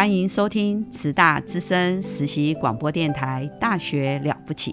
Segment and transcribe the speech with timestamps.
[0.00, 4.72] 欢迎收听慈大资深实习广播电台《大学了不起》，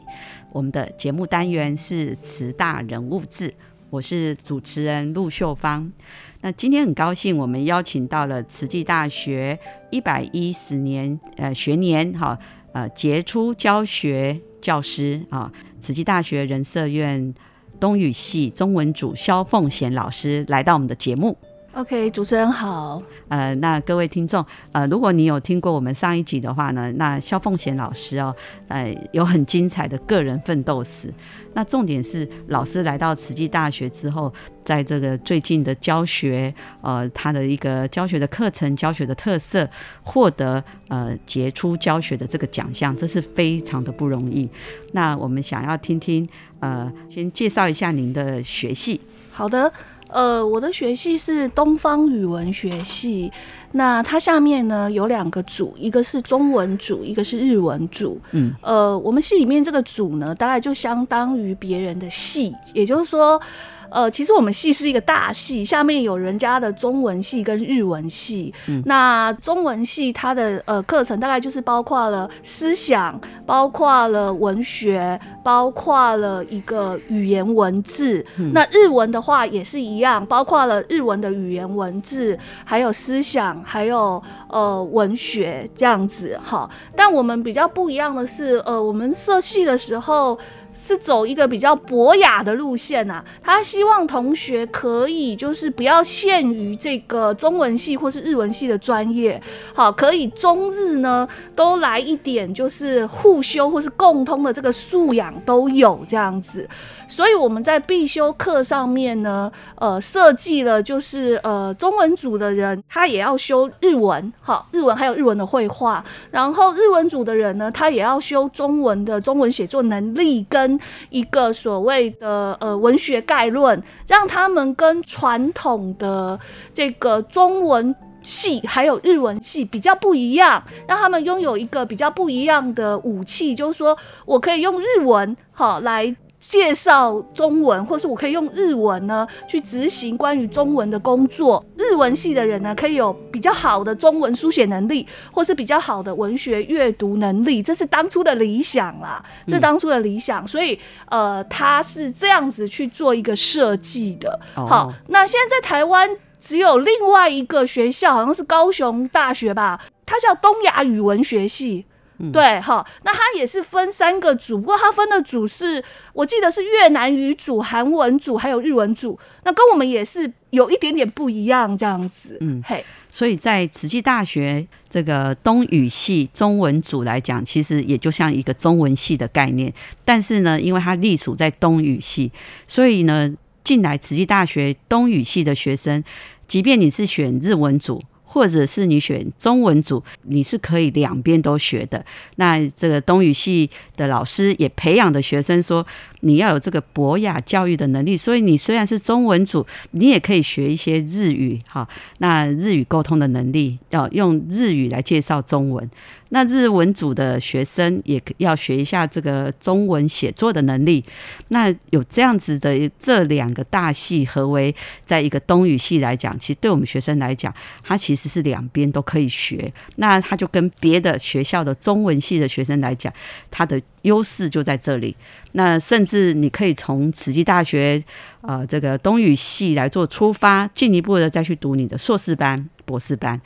[0.53, 3.53] 我们的节目单元是慈大人物志，
[3.89, 5.91] 我是主持人陆秀芳。
[6.39, 9.59] 那今天很高兴，我们邀请到了慈济大学
[9.91, 12.39] 一百一十年呃学年哈
[12.71, 17.33] 呃杰出教学教师啊，慈济大学人社院
[17.81, 21.37] 东语系中文组肖凤贤老师来到我们的节目。
[21.77, 22.99] OK，主持人好。
[23.27, 28.35] 呃，那各位听众，呃，如果你有听过我们上一集的话呢，那肖凤贤老师哦，
[28.67, 31.13] 呃，有很精彩的个人奋斗史。
[31.53, 34.33] 那重点是老师来到慈济大学之后，
[34.65, 39.69] 在这个最近的教学，呃，他的一个教学的课程、教学的特色，
[40.01, 44.49] 获得呃杰出教学的这个奖项，这是非常的不容易。
[44.93, 46.27] 那我们想要听听，
[46.59, 48.99] 呃，先介绍一下您的学系。
[49.29, 49.71] 好的。
[50.09, 53.31] 呃，我的学系是东方语文学系，
[53.73, 58.19] 那它下面呢有两个组，一个是中文组，一个是日文组。
[58.31, 63.41] 嗯，呃，我们系里面这个组呢，大概就相当于别人的系，也就是说。
[63.89, 68.53] 呃，其实我们系是一个大系，下面有人家的中文系跟日文系。
[68.67, 78.25] 嗯那中文系它的呃课程大概就是包括了思想，包括了文学，包括了一个语言文字。
[78.53, 86.69] 那日文的话也是一样，包括了日文的语言文字，还有思想，还有呃文学这样子哈。
[86.95, 90.37] 但我们比较不一样的是，呃，我们设系的时候。
[90.79, 99.41] 是走一个比较博雅的路线呐，他希望同学可以就是不要限于这个中文系或是日文系的专业，
[99.73, 106.69] 好，可以中日呢都来一点，就是互修或是共通的这个素养都有这样子。
[107.09, 120.66] 所以我们在必修课上面呢，呃，设计了就是呃中文组的人他也要修日文，好，日文还有日文的绘画，然后日文组的人呢，他也要修中文的中文写作能力跟
[121.09, 126.39] 一个所谓的呃文学概论，让他们跟传统的
[126.73, 136.15] 这个中文系还有日文系比较不一样，让他们拥有一个比较不一样的武器，就是说我可以用日文好来。
[136.39, 141.63] 介绍中文，或是我可以用日文呢去执行关于中文的工作。
[141.75, 150.47] 日文系的人呢，可以有比较好的中文书写能力，或是比较好的文学阅读能力，这是当初的理想啦，这当初的理想。
[150.47, 154.39] 所以，呃，他是这样子去做一个设计的。
[154.53, 156.09] 好，那现在在台湾
[156.39, 161.85] 只有另外一个学校，好像是高雄大学吧，它叫东亚语文学系。
[162.33, 165.83] 对，哈，那它也是分三个组，不过它分的组是，
[166.13, 172.35] 我记得是越南语组、韩文组还有日文组，那跟我们也是有一点点不一样这样子。
[172.41, 179.71] 嗯，嘿，所以在慈济大学这个东语系中文组来讲，其实也就像一个中文系的概念，
[180.03, 182.31] 但是呢，因为它隶属在东语系，
[182.65, 183.31] 所以呢，
[183.63, 186.03] 进来慈济大学东语系的学生，
[186.47, 188.01] 即便你是选日文组。
[188.37, 192.05] 或者是你选中文组，你是可以两边都学的。
[192.35, 195.83] 那这个东语系的老师也培养的学生说，
[196.21, 198.17] 你要有这个博雅教育的能力。
[198.17, 201.87] 所以你虽然是中文组，你也可以学一些日语，哈。
[202.19, 205.89] 那日语沟通的能力，要用日语来介绍中文。
[206.29, 211.01] 那日文组的学生也要学一下这个中文写作的能力。
[211.47, 214.75] 那有这样子的这两个大系合为
[215.05, 219.71] 在一个东语系来讲，其实对我们学生来讲，它其实是两边都可以学。
[219.95, 223.13] 那它就跟别的学校的中文系的学生来讲，
[223.49, 225.15] 它的优势就在这里。
[225.51, 228.03] 那甚至你可以从慈济大学
[228.41, 233.39] 呃这个东语系来做出发，进一步的再去读你的硕士班、博士班。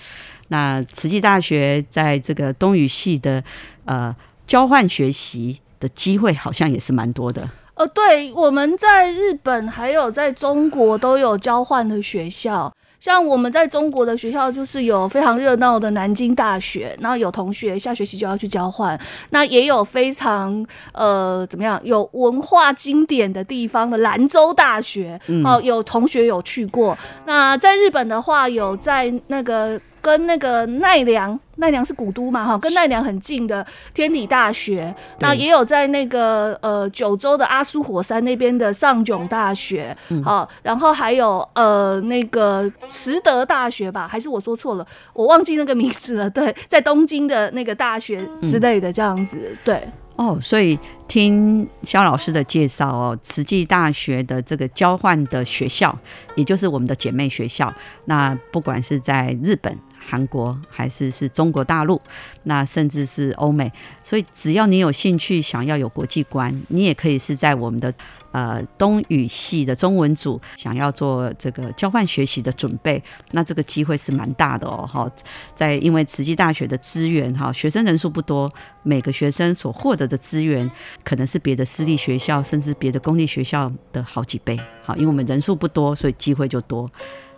[0.48, 3.44] 那慈济大学在这个东语系的
[3.86, 4.16] 呃
[4.48, 7.50] 交换学习的机会，好像也是蛮多的。
[7.74, 12.72] 呃，对，我们在日本还有在中国都有交换的学校。
[13.02, 18.98] 像我们在中国的学校，就是有非常热闹的南京大学，然后有同学下学期就要去交换。
[19.32, 20.64] 那也有非常
[20.94, 26.96] 呃怎么样有文化经典的地方的兰州大学，哦，有同学有去过。
[27.26, 29.82] 那在日本的话，有在那个。
[30.02, 49.88] 跟那个奈良，奈良是古都嘛，哈，跟奈良很近的天理大学，那也有在那个呃九州的阿苏火山那边的上囧大学，好，然后还有呃那个慈德大学吧，还是我说错了，我忘记那个名字了，对，在东京的那个大学之类的这样子，对。
[50.18, 50.78] 哦，所以
[51.08, 55.98] 听肖老师的介绍哦，慈济大学的这个交换的学校，
[56.36, 57.74] 也就是我们的姐妹学校，
[58.06, 59.76] 那不管是在日本。
[60.04, 62.02] 韩国还是是中国大陆，
[62.44, 63.72] 那甚至是欧美，
[64.04, 67.94] 所以只要你有兴趣，想要有国际观，你也可以是在我们的
[68.32, 73.02] 呃东语系的中文组，想要做这个交换学习的准备，
[73.32, 74.90] 那这个机会是蛮大的哦。
[74.92, 75.10] 哈，
[75.56, 78.52] 在因为慈济大学的资源哈，学生人数不多，
[78.84, 80.70] 每个学生所获得的资源
[81.04, 84.60] 可能是别的私立学校甚至别的公立学校的好几倍。
[84.84, 86.90] 好，因为我们人数不多，所以机会就多。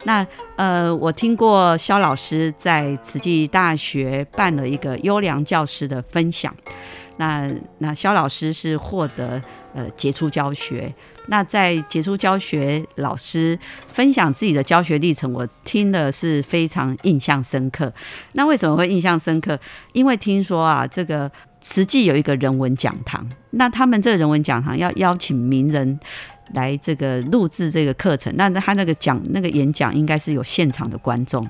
[0.05, 0.25] 那
[0.57, 6.53] 呃，我听过肖老师在慈济大学办了一个优良教师的分享。
[7.17, 9.41] 那那肖老师是获得
[9.73, 10.93] 呃杰出教学。
[11.27, 13.57] 那在杰出教学老师
[13.87, 17.93] 分享自己的教学历程，我听的是非常印象深刻。
[18.33, 19.57] 那为什么会印象深刻？
[19.93, 21.31] 因为听说啊，这个
[21.63, 25.99] 实际有一个人文讲堂，那他们这个人文讲堂要邀请名人。
[26.53, 31.43] 来这个录制这个课程，那他那个讲那个演讲应该是有现场的观众。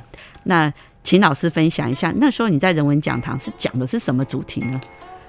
[0.44, 0.72] 那
[1.04, 4.80] 请老师分享一下，那时候你在人文讲堂是讲的是什么主题呢？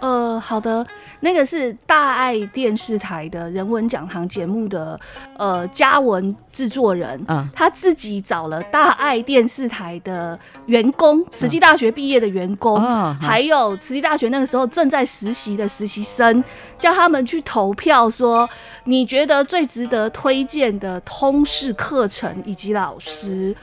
[0.05, 0.87] 呃，好的，
[1.21, 5.01] 那个是大爱电视台的人文讲堂节目的
[5.39, 12.79] 呃嘉文制作人，嗯，他自己找了大爱电视台的员工，慈济大学毕业的员工，
[13.19, 16.45] 还有慈济大学那个时候正在实习的实习生，
[16.79, 18.47] 叫他们去投票，说
[18.85, 23.57] 你觉得最值得推荐的通识课程以及老师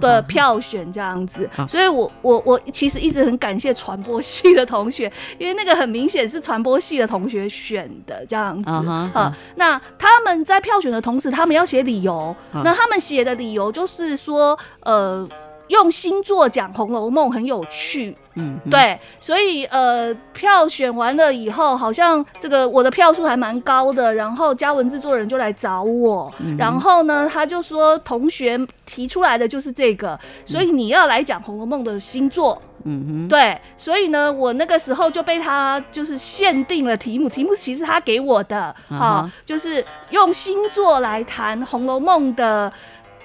[0.00, 1.48] 的票选这样子。
[1.68, 5.08] 所以我我我其实一直很感谢传播系的同学，
[5.38, 5.83] 因为那个很。
[5.84, 8.70] 很明显是传播系的同学选的这样子
[9.12, 9.36] 啊。
[9.56, 12.34] 那他们在票选的同时，他们要写理由。
[12.64, 15.28] 那他们写的理由就是说，呃，
[15.68, 18.16] 用星座讲《红楼梦》很有趣。
[18.36, 42.72] 嗯，对，所以呃，票选完了以后，好像这个我的票数还蛮高的，然后嘉文制作人就来找我，然后呢，他就说同学提出来的就是这个，所以你要来讲《红楼梦》的星座，嗯哼，对，所以呢，我那个时候就被他就是限定了题目，题目其实他给我的，好，就是用星座来谈《红楼梦》的。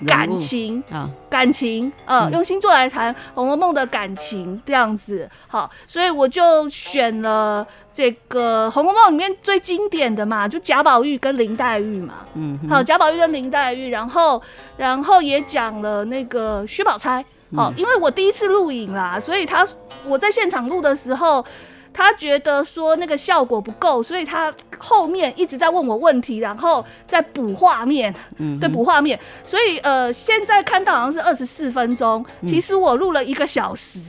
[0.08, 14.42] 感情啊，感情，呃，用星座来谈《红楼梦》的感情这样子，好，所以我就选了这个《红楼梦》里面最经典的嘛，就贾宝玉跟林黛玉嘛，嗯，好，贾宝玉跟林黛玉，然后，
[14.78, 17.26] 然后也讲了那个薛宝钗，
[17.56, 19.66] 好，因为我第一次录影啦，所以他
[20.06, 21.46] 我在现场录的时候。
[21.92, 29.20] 他觉得说那个效果不够，所以他后面一直在问我问题，然后再补画面，嗯，对，补画面。
[29.44, 34.00] 所以呃，现在看到好像是二十四分钟，其实我录了一个小时，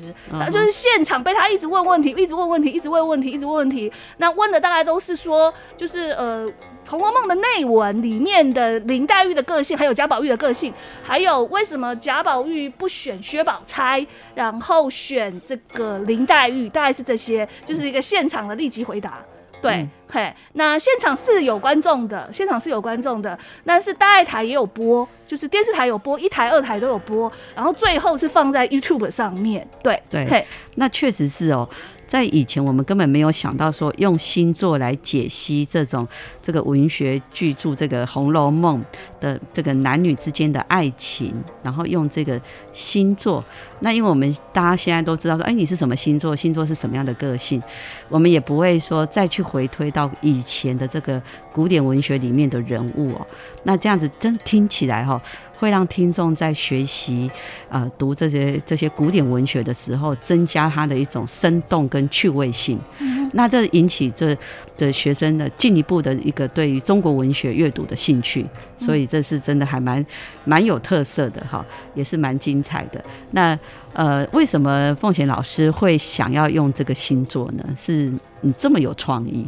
[0.52, 3.90] 就是现场被他一直问问题，一直问问题，一直问问题，一直问问题。
[4.18, 6.46] 那问的大概都是说，就是呃。
[6.90, 14.04] 《红楼梦》的内文里面的林黛玉的个性，还有贾宝玉的个性，还有为什么贾宝玉不选薛宝钗，
[14.34, 19.20] 然后选这个林黛玉，大概是这些，就是一个现场的立即回答。
[19.62, 29.66] 对，嘿，那现场是有观众的，现场是有观众的，但是大爱台也有播，就是电视台有播，一台、二台都有播，然后最后是放在 YouTube 上面。
[29.82, 31.68] 对对，嘿那确实是哦。
[32.06, 36.04] 在以前，我们根本没有想到说用星座来解析这种
[36.42, 38.84] 这个文学巨著，这个《红楼梦》
[39.22, 42.40] 的这个男女之间的爱情，然后用这个
[42.72, 43.44] 星座。
[43.78, 46.34] 那因为我们大家现在都知道说，哎，你是什么星座？
[46.34, 47.62] 星座是什么样的个性？
[48.08, 51.20] 我们也不会说再去回推到以前的这个
[51.52, 53.26] 古典文学里面的人物哦。
[53.64, 55.20] 那这样子真听起来哈。
[55.60, 57.30] 会让听众在学习，
[57.68, 62.80] 呃，读这些这些古典文学的时候，增加他的一种生动跟趣味性。
[63.34, 64.34] 那这引起这
[64.78, 68.46] 的学生的进一步的一个对于中国文学阅读的兴趣，
[68.78, 70.02] 所以这是真的还蛮
[70.46, 71.62] 蛮有特色的哈，
[71.94, 73.04] 也是蛮精彩的。
[73.32, 73.58] 那
[73.92, 77.62] 呃，为什么凤贤老师会想要用这个星座呢？
[77.78, 79.46] 是你这么有创意？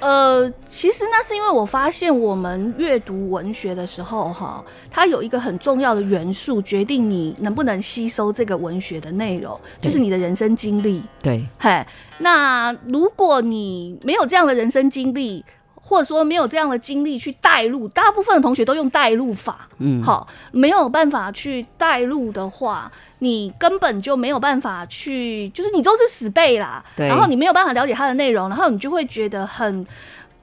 [0.00, 11.02] 呃，其实那是因为我发现我们阅读文学的时候，哈，它有一个很重要的元素，决定你能不能吸收这个文学的内容，就是你的人生经历。
[11.22, 11.82] 对，嘿，
[12.18, 15.42] 那如果你没有这样的人生经历，
[15.74, 22.92] 或者说没有这样的经历去带入，大部分的同学都用带入法，嗯，好，没有办法去带入的话。
[23.24, 29.86] 你根本就没有办法去，就是你都是死背啦，然后你没有办法了解它的内容，然后你就会觉得很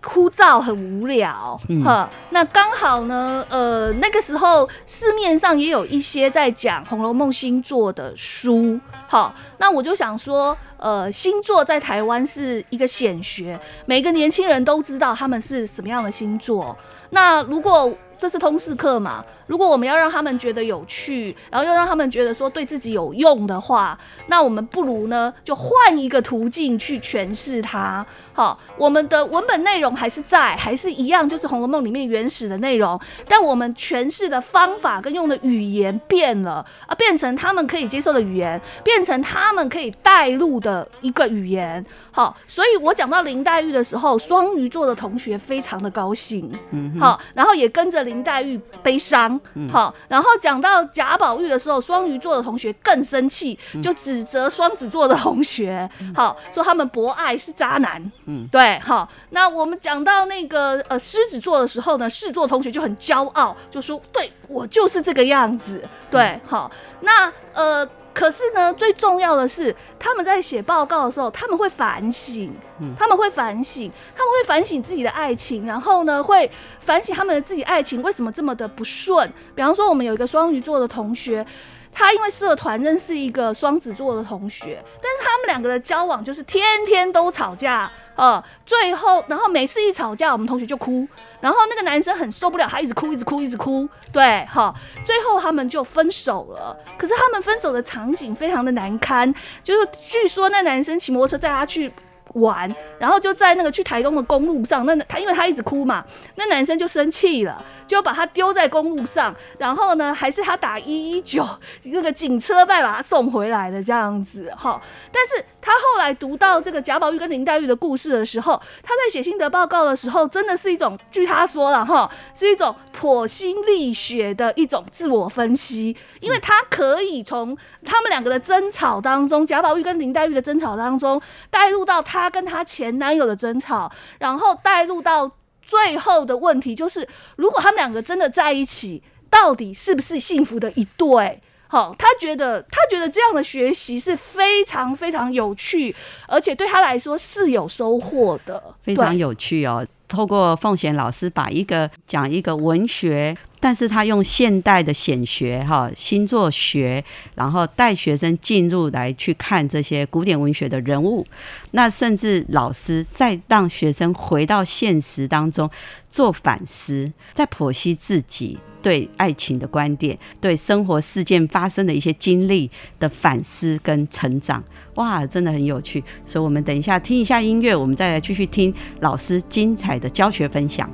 [0.01, 1.59] 枯燥、很无聊。
[1.85, 16.75] 哈，那刚好呢，呃，那个时候市面上也有一些在讲《红楼梦》星座的书，好，那我就想说，呃，星座在台湾是一个显学，每个年轻人都知道他们是什么样的星座。
[17.11, 19.23] 那如果这是通识课嘛？
[19.51, 28.05] 如果我们要让他们觉得有趣，然后又让他们觉得说对自己有用的话，那我们不如呢就换一个途径去诠释它。
[28.31, 41.85] 好，我们的文本内容还是在，还是一样，就是《红楼梦》里面原始的内容，但我们诠释的方法跟用的语言变了啊，变成他们可以接受的语言，变成他们可以带入的一个语言。
[42.09, 49.40] 好，所以我讲到林黛玉的时候，双鱼座的同学非常的高兴，嗯，好，然后也跟着林黛玉悲伤。
[49.71, 58.11] 好，然后讲到贾宝玉的时候，双鱼座的同学更生气，就指责双子座的同学， 好说他们博爱是渣男。
[58.25, 59.07] 嗯，对，好。
[59.31, 65.81] 那我们讲到那个呃狮子座的时候呢，狮子座同学就很骄傲，就说对我就是这个样子。
[66.09, 66.71] 对，好。
[67.01, 67.87] 那呃。
[68.13, 72.53] 可是呢，最重要的是，他们在写报告的时候，他们会反省，
[72.97, 76.49] 他们会反省，他们会反省自己的爱情，然后呢，会
[76.79, 79.31] 反省他们的自己爱情为什么这么的不顺。
[79.55, 81.45] 比方说，我们有一个双鱼座的同学。
[81.91, 91.07] 他因为社团认识一个双子座的同学，但是他们两个的交往就是天天都吵架啊，最后然后每次一吵架，我们同学就哭，
[91.39, 94.73] 然后那个男生很受不了，他一直哭，一直哭，一直哭，对，好，
[95.05, 96.75] 最后他们就分手了。
[96.97, 99.33] 可是他们分手的场景非常的难堪，
[99.63, 101.91] 就是据说那男生骑摩托车载他去。
[102.35, 106.03] 玩，然后就在那个去台东的公路上，那他因为他一直哭嘛，
[106.35, 111.45] 那男生就生气了，就把他丢在公路上，然后呢，还是他打一一九
[111.83, 114.81] 那个警车再把他送回来的这样子哈。
[115.11, 132.20] 但是他后来读到这个贾宝玉跟林黛玉的故事的时候，他在写心得报告的时候，真的是一种，据他说了哈，是一种剖心沥血的一种自我分析，因为他可以从他们两个的争吵当中，贾宝玉跟林黛玉的争吵当中带入到他。
[132.21, 141.41] 她跟她前男友的争吵，然后带入到最后的问题，就是如果他们两个真的在一起，到底是不是幸福的一对？
[141.67, 145.95] 好，他觉得他觉得这样的学习是非常非常有趣，
[146.27, 149.87] 而且对他来说是有收获的，非常有趣哦。
[150.11, 153.35] 透过凤贤老师把一个讲一个文学。
[153.63, 161.23] 但是他用现代的显学哈星座学，然后带学生进入来去看这些古典文学的人物，
[161.69, 165.69] 那甚至老师再让学生回到现实当中
[166.09, 172.69] 做反思，在剖析自己对爱情的观点，对生活事件发生的一些经历
[172.99, 174.63] 的反思跟成长，
[174.95, 176.03] 哇，真的很有趣。
[176.25, 180.89] 所以，我们等一下听一下音乐，我们再来继续听老师精彩的教学分享。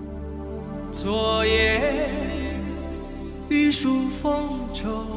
[0.92, 2.10] 昨夜。
[3.50, 5.08] 玉树风骤，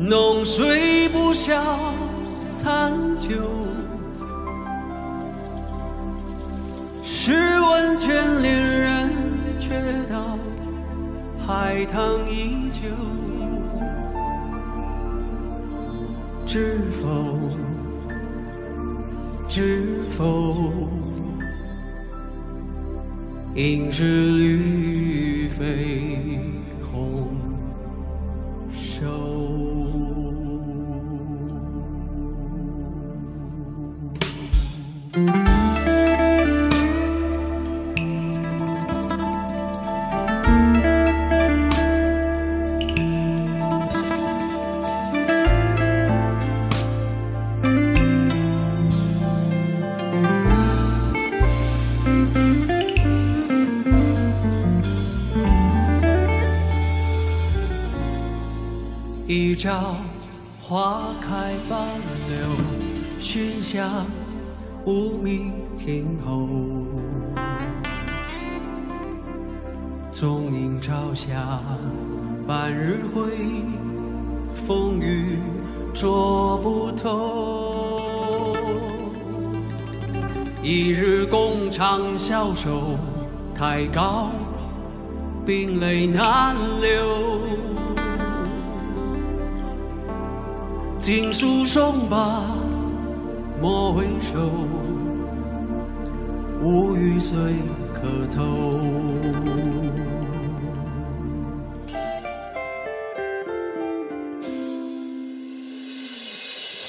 [0.00, 1.94] 浓睡不消
[2.50, 3.48] 残酒。
[7.04, 8.61] 试问卷帘
[9.72, 10.38] 人，却道
[11.38, 12.88] 海棠依旧。
[16.46, 17.06] 知否？
[19.48, 20.88] 知否？
[23.54, 26.38] 应是绿肥
[59.62, 59.94] 一朝
[60.60, 61.86] 花开半
[62.28, 62.36] 柳，
[63.20, 64.04] 寻香
[64.84, 66.48] 无觅天后。
[70.10, 71.60] 纵饮朝霞
[72.44, 73.30] 半日晖，
[74.52, 75.38] 风雨
[75.94, 78.56] 捉不透。
[80.60, 82.98] 一日共长消瘦，
[83.54, 84.28] 太高
[85.46, 87.91] 冰泪难流。
[91.02, 92.44] 锦书送罢
[93.60, 94.38] 莫回首，
[96.62, 97.36] 无语虽
[97.92, 98.78] 可偷。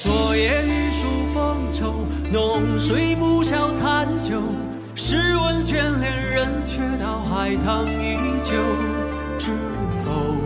[0.00, 1.92] 昨夜雨疏风骤，
[2.32, 4.40] 浓睡不消残酒。
[4.94, 8.52] 试问卷帘人，却道海棠依旧。
[9.40, 9.50] 知
[10.04, 10.36] 否？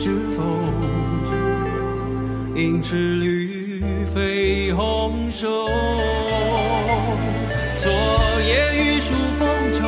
[0.00, 0.42] 知否？
[2.56, 5.46] 应是绿肥红瘦。
[7.78, 7.92] 昨
[8.48, 9.80] 夜雨疏风骤，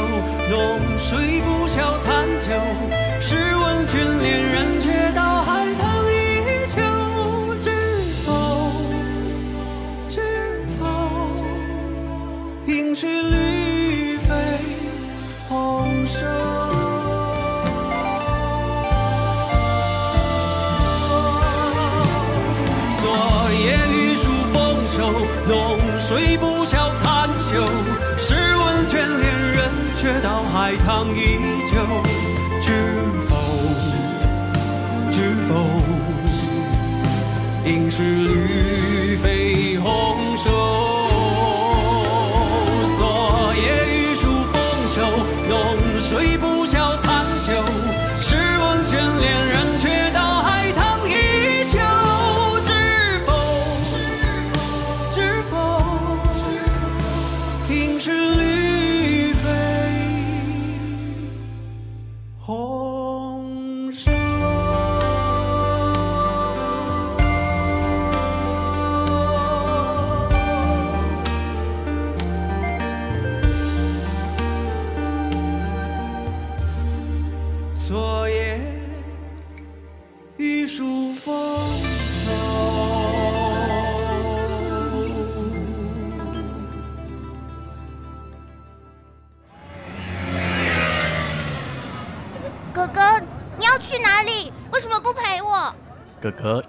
[0.51, 2.18] 浓睡不消残
[30.89, 31.37] 长依
[31.71, 31.75] 旧。
[32.63, 32.73] 知
[33.29, 33.37] 否？
[35.11, 35.53] 知否？
[37.67, 38.68] 应是绿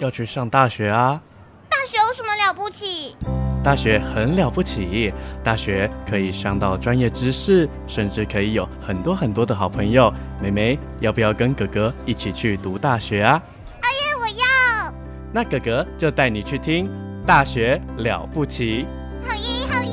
[0.10, 1.22] 要去上大学啊！
[1.70, 3.16] 大学有什么了不起？
[3.64, 10.12] 大学很了不起，大学可以上到专业知识，甚至可以有很多很多的好朋友。
[10.42, 13.40] 妹妹，要不要跟哥哥一起去读大学啊？
[13.82, 14.92] 哎呀，我要！
[15.32, 16.88] 那哥哥就带你去听
[17.24, 18.84] 《大学了不起》。
[19.28, 19.92] 好耶，好耶！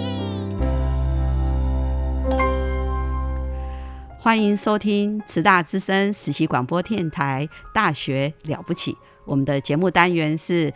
[4.19, 8.93] 欢迎收听慈大之声实习广播电台《大学了不起》，
[9.27, 10.73] 我们的节目单元是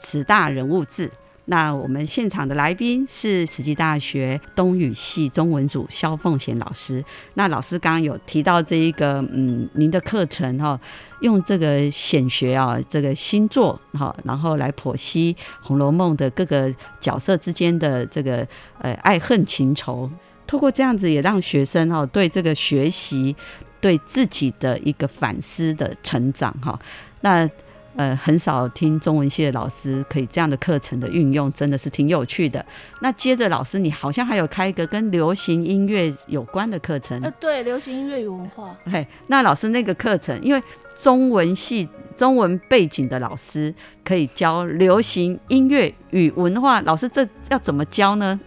[0.00, 1.08] 慈大人物志。
[1.46, 7.04] 那我们现场的来宾是慈济大学东语系中文组肖凤贤老师。
[7.34, 10.78] 那老师刚刚有提到这一个，嗯，您的课程哈、
[11.22, 18.46] 用这个显学啊，这个星座哈，然后来剖析《红楼梦》的各个角色之间的这个
[18.80, 20.08] 呃爱恨情仇。
[20.46, 23.34] 透过这样子，也让学生哈对这个学习、
[23.80, 26.78] 对自己的一个反思的成长哈。
[27.22, 27.48] 那
[27.96, 32.64] 呃，很少听中文系的老师可以这样的课程的运用，真的是挺有趣的。
[33.00, 38.74] 那接着，老师你好像还有开一个跟流行音乐有关的课程，呃，对，流行音乐与文化。
[38.84, 40.62] 嘿，那老师那个课程，因为
[40.96, 43.74] 中文系中文背景的老师
[44.04, 48.38] 可以教流行音乐与文化，老师这要怎么教呢？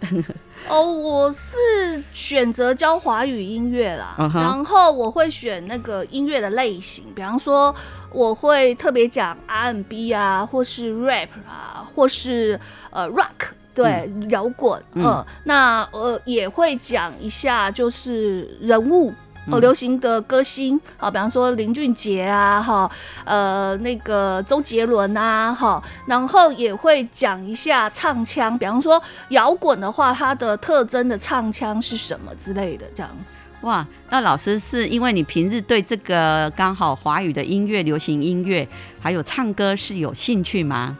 [0.68, 7.74] 哦，我是选择教华语音乐啦然后我会选那个音乐的类型，比方说
[8.12, 12.60] 我会特别讲 R&B 啊，或是 rap 啊，或是
[12.92, 19.13] 呃 rock 对，摇滚，嗯，那呃也会讲一下就是人物。
[19.52, 22.90] 哦，流行的歌星啊，比方说林俊杰啊，哈，
[23.26, 33.38] 呃，那个周杰伦啊，哈，然后也会讲一下唱腔，比方说摇滚的话，它的特征的唱腔是什么之类的，这样子。
[33.62, 38.68] 哇，那老师是因为你平日对这个刚好华语的音乐、流行音乐
[39.00, 40.98] 还有唱歌是有兴趣吗？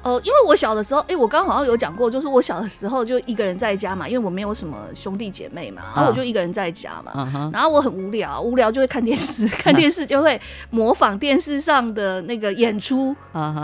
[0.00, 13.14] 呃，因为我小的时候，哎，我刚好像有讲过，就是我小的时候就一个人在家嘛，因为我没有什么兄弟姐妹嘛，然后我就一个人在家嘛，然后我很无聊，无聊就会看电视，看电视就会模仿电视上的那个演出，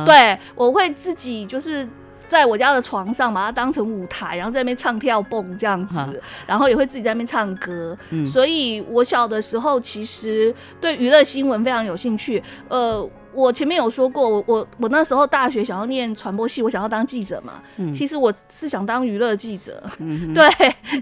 [0.04, 1.88] 对，我会自己就是
[2.26, 13.08] 在我家的床上把它当成舞台，然后在那边唱跳蹦这样子，然后也会自己在那边唱歌，所以我小的时候其实对娱乐新闻非常有兴趣，呃。
[13.34, 17.54] 我前面有说过，我我我那时候大学想要念传播系，我想要当记者嘛。
[17.76, 19.82] 嗯，其实我是想当娱乐记者。
[19.98, 20.48] 嗯， 对，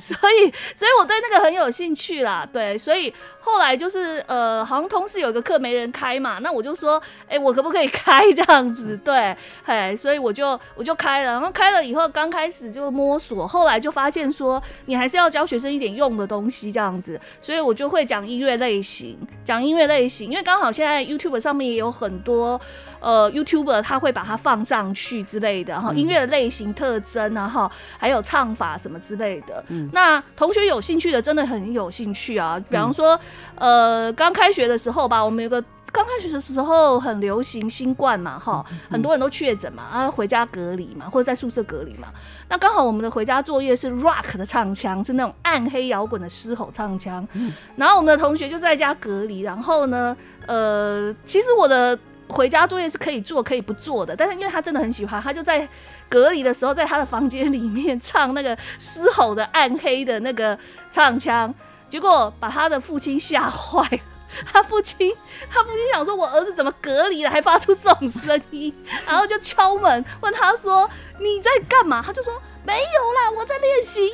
[0.00, 2.48] 所以所以我对那个很有兴趣啦。
[2.50, 8.96] 对，所以后来就是呃，好像同时有一个课没人开嘛，那我就说，哎，我可不可以开 这样子？
[9.04, 22.21] 对，嘿，所以我就我就开了，然后开了以后，刚开始就摸索，后来就发现说，你还是要教学生一点用的东西这样子，所以我就会讲音乐类型，讲音乐类型，因为刚好现在 YouTube 上面也有很。
[22.22, 22.60] 多
[23.00, 29.62] 呃，YouTuber 他会把它放上去之类的，哈，音乐的类型特征啊，哈，还有唱法什么之类的。
[29.92, 32.58] 那同学有兴趣的，真的很有兴趣啊。
[32.70, 33.18] 比方说，
[33.56, 42.08] 呃，刚开学的时候吧，我们有个刚开学的时候很流行新冠嘛，哈，很多人都确诊嘛，啊，回家隔离嘛，或者在宿舍隔离嘛。
[42.48, 47.26] 那刚好我们的回家作业是 Rock 的唱腔，是那种暗黑摇滚的嘶吼唱腔。
[47.74, 51.98] 然后我们的同学就在家隔离，然后呢，呃，其实我的。
[52.32, 55.68] 回家作业是可以做可以不做的，但是因为他真的很喜欢，他就在
[56.08, 60.58] 隔离的时候，在他的房间里面唱那个嘶吼的暗黑的那个
[60.90, 61.54] 唱腔，
[61.88, 63.98] 结果把他的父亲吓坏了。
[64.46, 65.14] 他父亲，
[65.50, 68.74] 他父亲想说：“我儿子怎么隔离了，还发出这种声音？”
[69.06, 70.88] 然后就敲门问他说
[71.20, 72.32] ：“你在干嘛？”他就说
[72.64, 74.12] ：“没有啦，我在练习音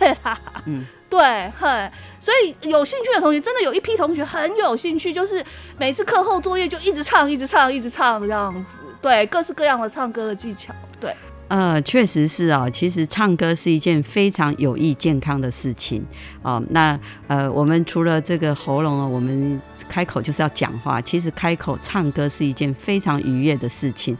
[0.00, 0.86] 乐啦。”嗯。
[1.10, 1.20] 对，
[1.58, 1.90] 嘿，
[2.20, 5.42] 所以有兴趣的同学，真的有一批同学很有兴趣，就是
[5.78, 8.80] 每次课后作业就一直唱，一直唱，一直唱这样子。
[9.00, 10.74] 对，各式各样的唱歌的技巧。
[11.00, 11.16] 对，
[11.48, 16.04] 呃，确实是哦，其实唱歌是一件非常有益健康的事情
[16.42, 16.62] 哦。
[16.68, 24.14] 那呃，我们除了这个喉咙啊，我们开口就是要讲话，其实开口唱歌是一件非常愉悦的事情。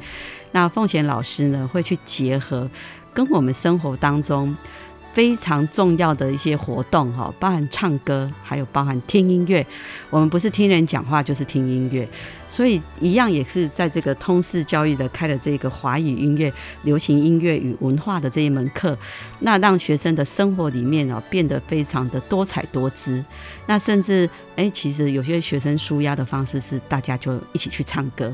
[0.52, 2.70] 那凤贤老师呢，会去结合
[3.12, 4.56] 跟我们生活当中。
[5.18, 9.66] 非常重要的一些活动哈，包含唱歌，还有包含听音乐。
[10.10, 12.08] 我们不是听人讲话，就是听音乐，
[12.48, 16.52] 所以一样也是在这个通识教育的开了这个华语音乐、
[16.84, 18.96] 流行音乐与文化的这一门课，
[19.40, 23.24] 那让学生的生活里面哦变得非常的多彩多姿。
[23.66, 28.32] 那甚至哎，其实有些学生舒压的方式是大家就一起去唱歌。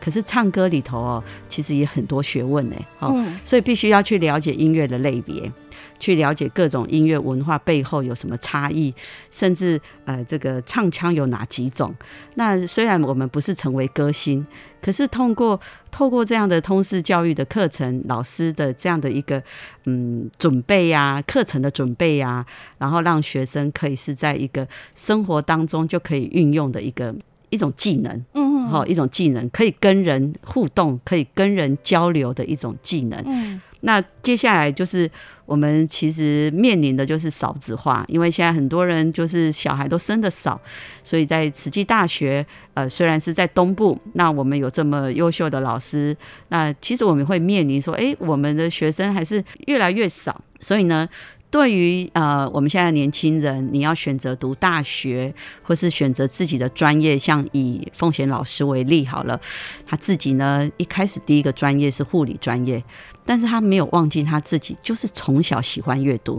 [0.00, 5.50] 可是唱歌里头哦，其实也很多学问呢，哦，所以必须要去了解音乐的类别。
[5.98, 8.94] 去了解各种音乐文化背后有什么差异，
[9.30, 11.94] 甚至呃，这个唱腔有哪几种？
[12.34, 14.46] 那虽然我们不是成为歌星，
[14.82, 15.58] 可是通过
[15.90, 19.42] 透过这样的通识教育的课程，老师的这样的一个
[19.86, 22.44] 嗯准备呀，课程的准备呀，
[22.76, 27.14] 然后让学生可以是在一个生活当中就可以运用的一个
[27.50, 33.22] 一种技能，嗯，好，一种技能可以跟人互动，可以跟人交流的一种技能。
[33.26, 35.10] 嗯，那接下来就是。
[35.46, 40.60] 我们其实面临的就是少子化，因为现在很多人就是小孩都生的少，
[41.04, 46.16] 所以在慈济大学，呃，虽然是在东部，那我们有这么优秀的老师，
[46.48, 51.08] 那其实我们会面临说，哎，我们的学生还是越来越少，所以呢。
[51.56, 59.40] 对于呃，我们现在年轻人，你要选择读大学，或是选择自己的专业，像以凤贤老师为例好了，
[59.86, 62.84] 他自己呢一开始第一个专业是护理专业，
[63.24, 66.38] 但是他没有忘记他自己就是从小喜欢阅读，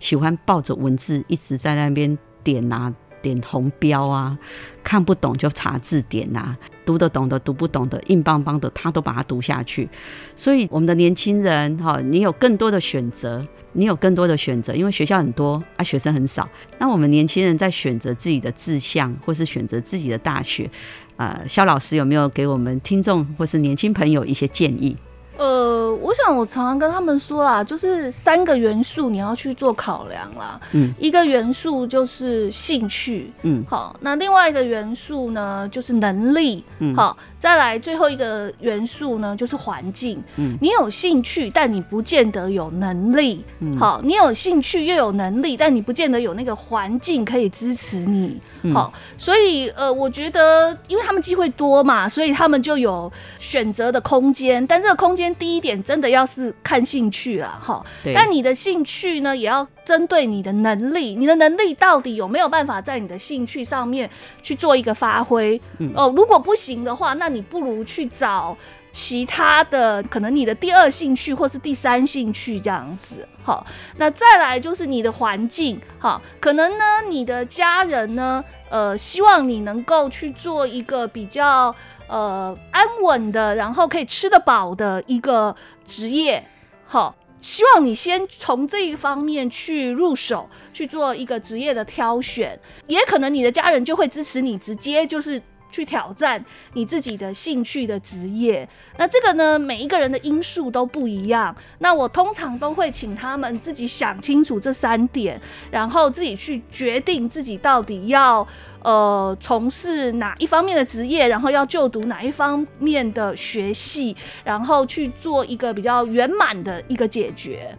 [0.00, 4.36] 喜欢抱着文字一直在那边点啊点红标啊，
[4.82, 9.86] 看不懂就查字典啊，读得懂的读不懂的硬邦邦的他都把它读下去，
[10.34, 13.44] 所以我们的年轻人哈，你有更多的选择。
[13.78, 16.48] 你有更多的选择，因为学校很多啊，学生很少。
[16.78, 20.70] 那我们年轻人在选择自己的志向，或是选择自己的大学，
[21.16, 24.96] 呃，肖老师有没有给我们听众或是年轻朋友一些建议？
[25.36, 25.65] 呃，
[26.00, 30.60] 我想我常常跟他们说啦，就是三个元素你要去做考量啦。
[30.72, 37.16] 嗯，一个元素就是兴趣，嗯，好，那另外一个元素呢就是能力，嗯，好。
[37.46, 40.20] 再来最后一个元素呢，就是环境。
[40.34, 43.44] 嗯，你有兴趣，但你不见得有能力。
[43.60, 48.40] 嗯，好，你有兴趣又有能力，但你不见得有那个环境可以支持你。
[48.74, 54.66] 好，所以呃，我觉得，因为他们机会多嘛，所以他们就有选择的空间。
[54.66, 57.80] 但这个空间，第一点真的要是看兴趣了，哈。
[58.12, 64.10] 但你的兴趣呢，也要针对你的能力，你的能力到底有没有办法在你的兴趣上面
[64.42, 65.58] 去做一个发挥？
[65.94, 68.54] 哦，如果不行的话，那你不如去找。
[68.92, 73.66] 其他的可能你的第二兴趣或是第三兴趣这样子，好，
[73.98, 81.74] 那再来就是你的环境，好，可能呢你的家人呢，呃，希望你能够去做一个比较
[82.08, 86.42] 呃安稳的，然后可以吃得饱的一个职业，
[86.86, 87.14] 好，
[87.46, 95.40] 希望你先从这一方面去入手去做一个职业的挑选，也可能你的家人就会支持你，直接就是。
[95.76, 101.54] 去挑战你自己的兴趣的职业，那这个呢，每一个人的因素都不一样。
[101.80, 105.38] 那我通常都会请他们自己想清楚这三点，
[105.70, 108.46] 然后自己去决定自己到底要
[108.82, 117.76] 呃从事哪一方面的职业，然后要就读哪一方面的学系，然后去做一个比较圆满的一个解决。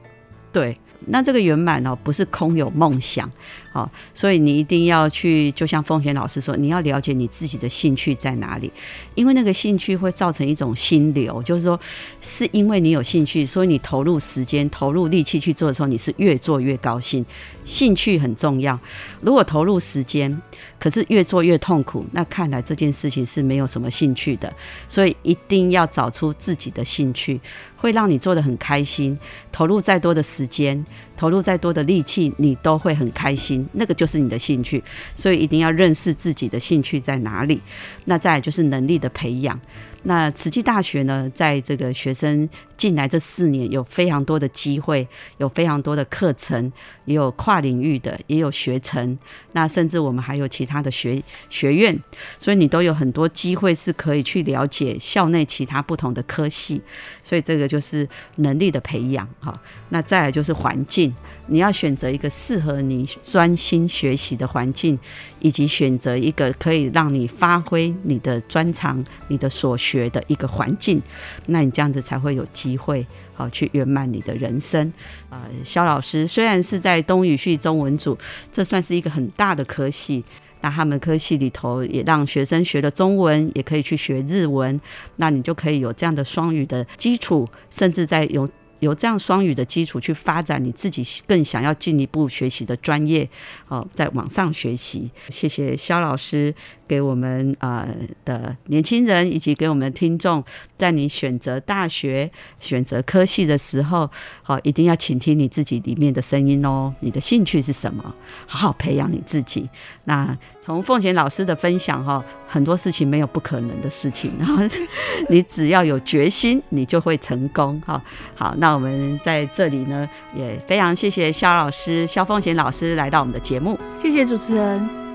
[0.54, 0.78] 对。
[1.06, 3.32] 那这个圆满哦，不是空有梦想，
[3.72, 8.72] 好，所以你一定要去，就像凤贤老师说，你要了解你自己的兴趣在哪里，
[9.16, 11.80] 因为那个兴趣会造成一种心流，就是说，
[12.20, 17.26] 是因为你有兴趣，所以你投入时间、投入力气去做的时候，你是越做越高兴。
[17.64, 18.80] 兴趣很重要，
[19.20, 20.42] 如果投入时间，
[20.80, 24.52] 可是越做越痛苦，那看来这件事情是没有什么兴趣的。
[24.88, 27.40] 所以一定要找出自己的兴趣，
[27.76, 29.20] 会让你做的很开心。
[29.52, 30.86] 投入再多的时间。
[31.16, 34.84] 投入再多的力气，你都会很开心，那个就是你的兴趣。
[35.16, 37.62] 所以一定要认识自己的兴趣在哪里。
[38.06, 39.60] 那再就是能力的培养。
[40.04, 45.06] 那慈济大学呢，在这个学生进来这四年，有非常多的机会，
[45.38, 46.72] 有非常多的课程，
[47.06, 49.18] 也有跨领域的，也有学程。
[49.52, 51.98] 那甚至我们还有其他的学学院，
[52.40, 56.82] 所以你都有很多机会是可以去了解校内其他不同的科系。
[57.24, 58.08] 所以这个就是
[58.38, 59.60] 能力的培养哈。
[59.90, 61.14] 那再来就是环境，
[61.48, 64.98] 你要选择一个适合你专心学习的环境，
[65.40, 69.87] 以及选择一个可以让你发挥你的专长、你的所学。
[69.88, 71.02] 学的一个环境，
[71.48, 74.92] 那你这样子才会有机会好去圆满你的人生。
[75.30, 78.18] 呃，肖老师虽然是在东语系中文组，
[78.52, 80.24] 这算是一个很大的科系，
[80.62, 84.80] 那他们科系里头也让学生学了中文，也可以去学日文，
[85.16, 88.50] 那你就可以有这样的双语的基础，甚至在有。
[88.80, 93.28] 有这样双语的基础去发展你自己更想要进一步学习的专业，
[93.68, 95.10] 哦，在网上学习。
[95.30, 96.54] 谢谢肖老师
[96.88, 97.88] 给我们呃
[98.26, 100.44] 的年轻人以及给我们的听众，
[100.78, 104.10] 在你选择大学、选择科系的时候，
[104.44, 106.94] 好，一定要倾听你自己里面的声音哦。
[107.00, 108.16] 你的兴趣是什么？
[108.46, 109.70] 好好培养你自己。
[110.06, 114.62] 那从凤贤老师的分享哈，很多事情没有不可能的事情，然后
[115.30, 118.02] 你只要有决心，你就会成功哈。
[118.36, 125.07] 好，那那我们在这里呢，也非常谢谢肖老师、肖凤贤老师来到我们的节目，谢谢主持人。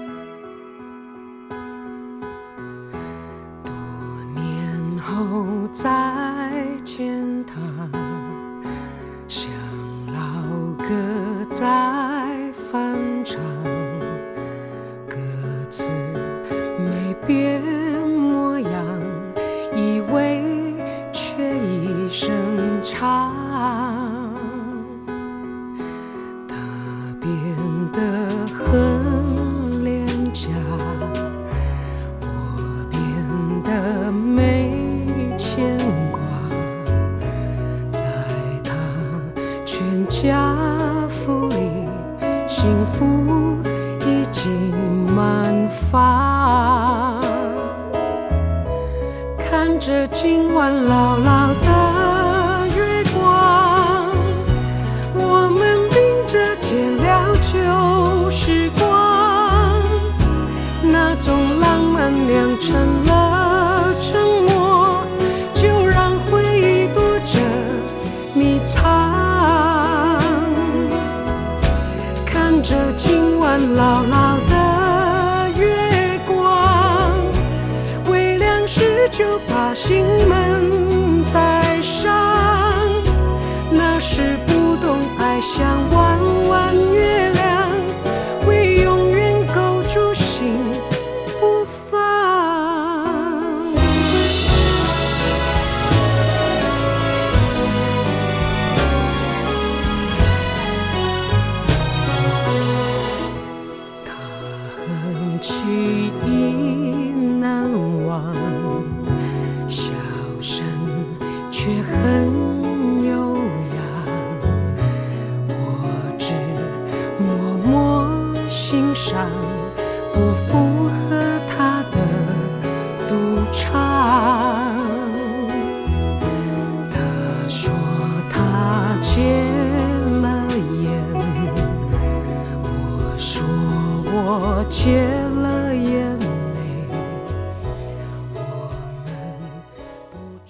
[84.52, 87.21] 不懂爱像弯弯月